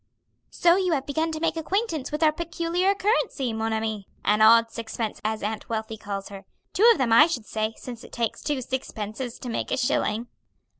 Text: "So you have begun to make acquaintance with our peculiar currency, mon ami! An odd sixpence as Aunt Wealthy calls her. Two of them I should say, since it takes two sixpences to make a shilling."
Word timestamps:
"So 0.49 0.77
you 0.77 0.93
have 0.93 1.05
begun 1.05 1.31
to 1.31 1.39
make 1.39 1.55
acquaintance 1.55 2.11
with 2.11 2.23
our 2.23 2.31
peculiar 2.31 2.95
currency, 2.95 3.53
mon 3.53 3.71
ami! 3.71 4.07
An 4.25 4.41
odd 4.41 4.71
sixpence 4.71 5.21
as 5.23 5.43
Aunt 5.43 5.69
Wealthy 5.69 5.95
calls 5.95 6.29
her. 6.29 6.43
Two 6.73 6.89
of 6.91 6.97
them 6.97 7.13
I 7.13 7.27
should 7.27 7.45
say, 7.45 7.75
since 7.77 8.03
it 8.03 8.11
takes 8.11 8.41
two 8.41 8.63
sixpences 8.63 9.37
to 9.37 9.47
make 9.47 9.69
a 9.69 9.77
shilling." 9.77 10.25